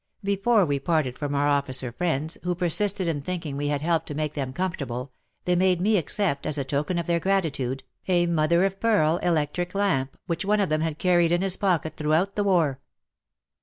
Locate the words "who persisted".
2.41-3.07